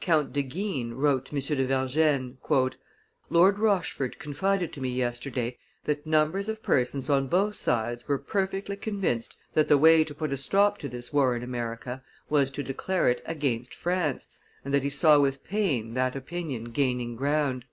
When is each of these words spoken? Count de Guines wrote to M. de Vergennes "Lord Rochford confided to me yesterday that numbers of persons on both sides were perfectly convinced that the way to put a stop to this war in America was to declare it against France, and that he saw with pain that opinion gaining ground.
Count 0.00 0.32
de 0.32 0.42
Guines 0.42 0.92
wrote 0.94 1.26
to 1.26 1.32
M. 1.32 1.38
de 1.40 1.64
Vergennes 1.64 2.36
"Lord 3.30 3.58
Rochford 3.60 4.18
confided 4.18 4.72
to 4.72 4.80
me 4.80 4.88
yesterday 4.90 5.58
that 5.84 6.04
numbers 6.04 6.48
of 6.48 6.60
persons 6.60 7.08
on 7.08 7.28
both 7.28 7.54
sides 7.54 8.08
were 8.08 8.18
perfectly 8.18 8.74
convinced 8.74 9.36
that 9.54 9.68
the 9.68 9.78
way 9.78 10.02
to 10.02 10.12
put 10.12 10.32
a 10.32 10.36
stop 10.36 10.78
to 10.78 10.88
this 10.88 11.12
war 11.12 11.36
in 11.36 11.44
America 11.44 12.02
was 12.28 12.50
to 12.50 12.64
declare 12.64 13.08
it 13.08 13.22
against 13.26 13.72
France, 13.72 14.28
and 14.64 14.74
that 14.74 14.82
he 14.82 14.90
saw 14.90 15.20
with 15.20 15.44
pain 15.44 15.94
that 15.94 16.16
opinion 16.16 16.64
gaining 16.64 17.14
ground. 17.14 17.64